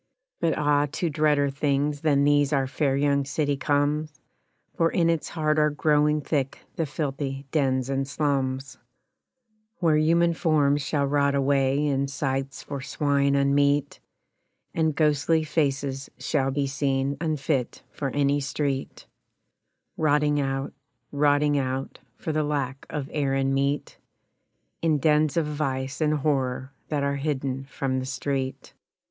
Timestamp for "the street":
27.99-28.73